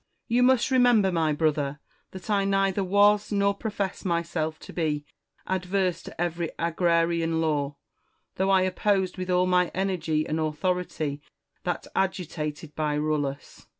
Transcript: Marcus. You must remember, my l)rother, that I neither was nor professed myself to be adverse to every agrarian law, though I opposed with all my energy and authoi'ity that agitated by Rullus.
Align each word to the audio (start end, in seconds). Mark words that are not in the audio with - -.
Marcus. 0.23 0.27
You 0.35 0.41
must 0.43 0.71
remember, 0.71 1.11
my 1.11 1.31
l)rother, 1.31 1.77
that 2.09 2.27
I 2.31 2.43
neither 2.43 2.83
was 2.83 3.31
nor 3.31 3.53
professed 3.53 4.03
myself 4.03 4.57
to 4.61 4.73
be 4.73 5.05
adverse 5.45 6.01
to 6.01 6.19
every 6.19 6.49
agrarian 6.57 7.39
law, 7.39 7.75
though 8.37 8.49
I 8.49 8.61
opposed 8.63 9.19
with 9.19 9.29
all 9.29 9.45
my 9.45 9.67
energy 9.75 10.25
and 10.27 10.39
authoi'ity 10.39 11.19
that 11.65 11.85
agitated 11.95 12.73
by 12.73 12.97
Rullus. 12.97 13.67